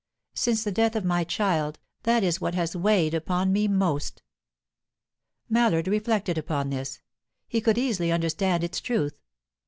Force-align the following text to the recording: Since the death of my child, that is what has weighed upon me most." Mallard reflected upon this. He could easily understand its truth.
Since 0.33 0.63
the 0.63 0.71
death 0.71 0.95
of 0.95 1.05
my 1.05 1.23
child, 1.23 1.77
that 2.05 2.23
is 2.23 2.41
what 2.41 2.55
has 2.55 2.75
weighed 2.75 3.13
upon 3.13 3.53
me 3.53 3.67
most." 3.67 4.23
Mallard 5.47 5.87
reflected 5.87 6.39
upon 6.39 6.71
this. 6.71 7.01
He 7.47 7.61
could 7.61 7.77
easily 7.77 8.11
understand 8.11 8.63
its 8.63 8.81
truth. 8.81 9.21